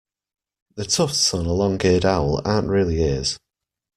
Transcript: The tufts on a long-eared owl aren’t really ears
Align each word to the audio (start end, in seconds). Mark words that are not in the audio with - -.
The 0.77 0.85
tufts 0.85 1.31
on 1.35 1.45
a 1.45 1.53
long-eared 1.53 2.05
owl 2.05 2.41
aren’t 2.43 2.69
really 2.69 3.03
ears 3.03 3.37